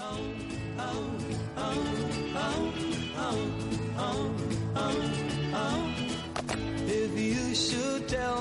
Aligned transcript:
If 0.00 0.06
you 7.18 7.52
should 7.52 8.08
tell 8.08 8.37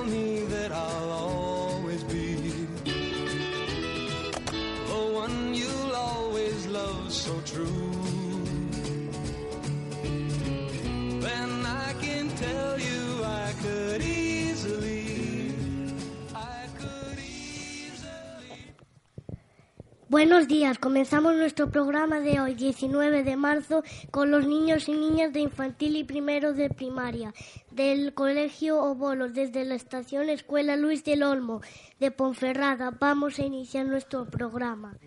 Buenos 20.09 20.47
días, 20.47 20.79
comenzamos 20.79 21.35
nuestro 21.35 21.69
programa 21.69 22.21
de 22.21 22.39
hoy, 22.39 22.55
19 22.55 23.23
de 23.23 23.35
marzo, 23.35 23.83
con 24.09 24.31
los 24.31 24.47
niños 24.47 24.87
y 24.87 24.93
niñas 24.93 25.33
de 25.33 25.41
infantil 25.41 25.97
y 25.97 26.05
primero 26.05 26.53
de 26.53 26.69
primaria 26.69 27.33
del 27.71 28.13
Colegio 28.13 28.81
Obolos 28.81 29.33
desde 29.33 29.65
la 29.65 29.75
estación 29.75 30.29
Escuela 30.29 30.77
Luis 30.77 31.03
del 31.03 31.23
Olmo 31.23 31.59
de 31.99 32.11
Ponferrada. 32.11 32.91
Vamos 32.97 33.37
a 33.39 33.43
iniciar 33.43 33.85
nuestro 33.85 34.23
programa. 34.23 34.97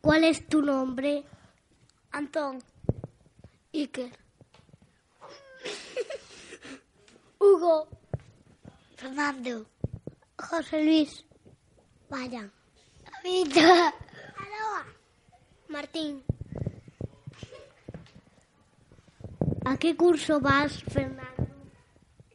¿Cuál 0.00 0.24
es 0.24 0.46
tu 0.48 0.62
nombre? 0.62 1.24
Antón. 2.12 2.62
Iker. 3.74 4.27
Hugo. 7.58 7.88
Fernando. 8.96 9.66
José 10.38 10.84
Luis. 10.84 11.24
Vaya. 12.08 12.48
David. 13.22 13.52
Martín. 15.68 16.22
¿A 19.64 19.76
qué 19.76 19.96
curso 19.96 20.40
vas, 20.40 20.82
Fernando? 20.84 21.46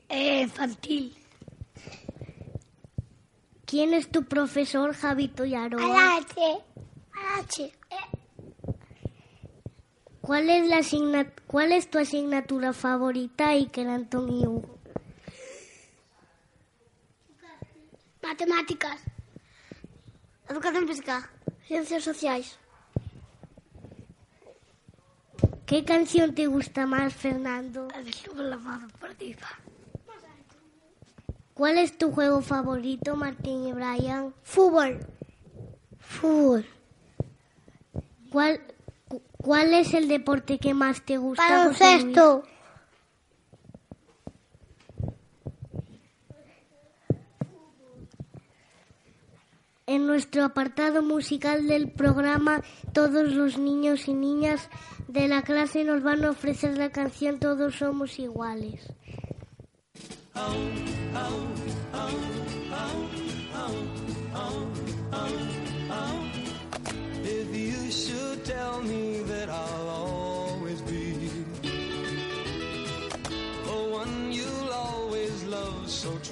Eh, 0.09 0.41
infantil. 0.43 1.17
¿Quién 3.65 3.93
es 3.95 4.11
tu 4.11 4.25
profesor, 4.25 4.93
Javito 4.93 5.43
Yaroa? 5.45 5.83
Alache. 5.83 6.63
Alache. 7.13 7.73
¿Cuál 10.21 10.49
es, 10.51 10.67
la 10.67 10.77
asigna- 10.77 11.33
¿Cuál 11.47 11.71
es 11.71 11.89
tu 11.89 11.97
asignatura 11.97 12.71
favorita, 12.73 13.49
Iker, 13.49 13.87
Antón 13.87 14.29
y 14.31 14.45
Hugo? 14.45 14.77
Matemáticas. 18.33 18.99
Educación 20.49 20.87
física. 20.87 21.29
Ciencias 21.67 22.03
sociales. 22.03 22.57
¿Qué 25.67 25.85
canción 25.85 26.33
te 26.33 26.47
gusta 26.47 26.87
más, 26.87 27.13
Fernando? 27.13 27.87
El 27.95 28.11
sube 28.11 28.43
la 28.43 28.57
mano 28.57 28.87
por 28.99 29.11
arriba. 29.11 29.47
¿Cuál 31.53 31.77
es 31.77 31.95
tu 31.95 32.11
juego 32.11 32.41
favorito, 32.41 33.15
Martín 33.15 33.67
y 33.67 33.71
Brian? 33.73 34.33
Fútbol. 34.41 34.97
Fútbol. 35.99 36.65
¿Cuál, 38.31 38.61
cu- 39.07 39.21
¿Cuál 39.37 39.75
es 39.75 39.93
el 39.93 40.07
deporte 40.07 40.57
que 40.57 40.73
más 40.73 41.03
te 41.05 41.17
gusta? 41.17 41.47
Baloncesto. 41.47 42.43
En 49.93 50.07
nuestro 50.07 50.43
apartado 50.43 51.03
musical 51.03 51.67
del 51.67 51.91
programa, 51.91 52.63
todos 52.93 53.31
los 53.31 53.59
niños 53.59 54.07
y 54.07 54.15
niñas 54.15 54.67
de 55.07 55.27
la 55.27 55.43
clase 55.43 55.83
nos 55.83 56.01
van 56.01 56.25
a 56.25 56.31
ofrecer 56.31 56.79
la 56.79 56.89
canción 56.89 57.37
Todos 57.37 57.75
somos 57.75 58.17
iguales. 58.17 58.81
If 67.25 67.55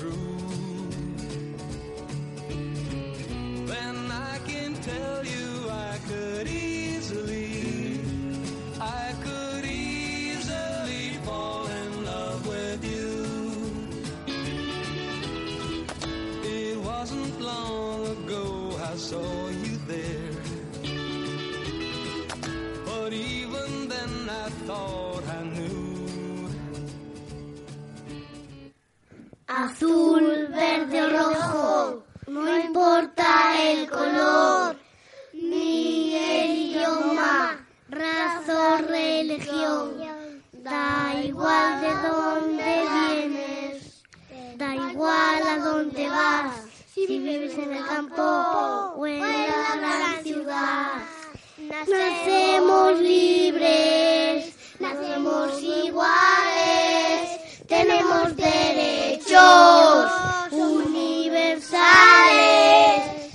you 0.04 0.71
wasn't 17.02 17.42
long 17.42 18.06
ago 18.16 18.46
I 18.92 18.96
saw 18.96 19.48
you 19.64 19.74
there. 19.92 20.38
But 22.86 23.12
even 23.12 23.88
then 23.94 24.14
I 24.30 24.48
thought 24.68 25.24
I 25.40 25.42
knew 25.56 26.50
Azul, 29.48 30.26
verde 30.50 31.02
o 31.02 31.10
rojo, 31.18 32.04
no 32.28 32.60
importa 32.68 33.30
el 33.70 33.90
color, 33.90 34.76
ni 35.34 36.14
el 36.16 36.52
idioma, 36.66 37.66
raza 37.90 38.76
o 38.76 38.78
religión. 38.78 39.86
Da 40.54 41.16
igual 41.24 41.82
de 41.82 41.94
dónde 42.08 42.72
vienes, 42.94 44.04
da 44.56 44.76
igual 44.76 45.42
a 45.48 45.58
dónde 45.58 46.08
vas, 46.08 46.71
si 47.08 47.20
vives 47.20 47.58
en 47.58 47.74
el 47.74 47.86
campo 47.86 48.22
o 48.96 49.08
en 49.08 49.20
la 49.22 49.76
gran 49.78 50.24
ciudad. 50.24 51.04
Nacemos 51.88 53.00
libres, 53.00 54.54
nacemos 54.80 55.62
iguales, 55.62 57.40
tenemos 57.68 58.36
derechos 58.36 60.12
universales, 60.52 61.72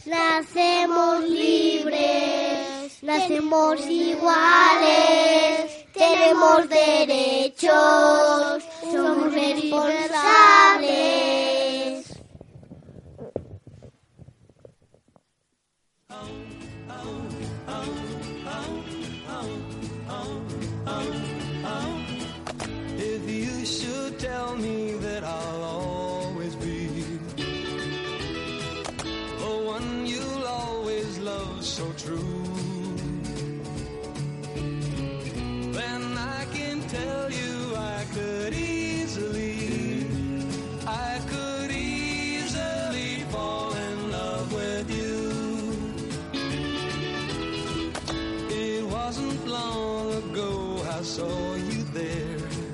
nacemos 0.06 1.22
libres, 1.28 3.02
nacemos 3.02 3.80
iguales, 3.86 5.86
tenemos 5.92 6.68
derechos, 6.68 8.62
somos 8.92 9.32
responsables. 9.32 11.55
So 31.76 31.92
true, 31.92 32.42
then 35.72 36.16
I 36.16 36.46
can 36.54 36.80
tell 36.88 37.30
you 37.30 37.76
I 37.76 38.06
could 38.14 38.54
easily, 38.54 40.06
I 40.86 41.20
could 41.28 41.70
easily 41.70 43.24
fall 43.30 43.74
in 43.74 44.10
love 44.10 44.50
with 44.54 44.90
you. 44.90 45.92
It 48.48 48.82
wasn't 48.86 49.46
long 49.46 50.14
ago 50.14 50.82
I 50.98 51.02
saw 51.02 51.56
you 51.56 51.82
there. 51.92 52.65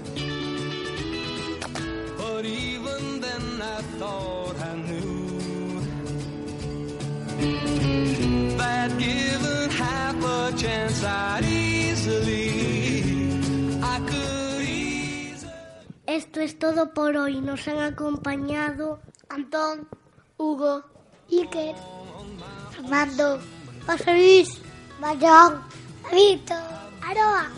Es 16.42 16.58
todo 16.58 16.92
por 16.92 17.16
hoy. 17.16 17.40
Nos 17.40 17.66
han 17.68 17.78
acompañado 17.78 19.00
Antón. 19.28 19.88
Hugo. 20.36 20.82
Iker. 21.30 21.74
Fernando. 22.74 23.38
José 23.86 24.12
Luis. 24.12 24.60
Mayón. 25.00 25.62
David. 26.02 26.40
Aroa. 27.02 27.48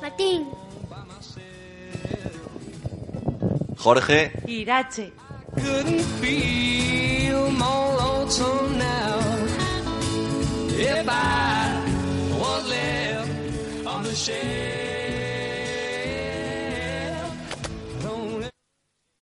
Martín. 0.00 0.48
Jorge, 3.78 4.32
Irache, 4.46 5.12
if 10.78 11.08
I 11.08 11.82
was 12.40 12.68
left 12.68 13.86
on 13.86 14.02
the 14.02 14.14
shelf. 14.14 14.95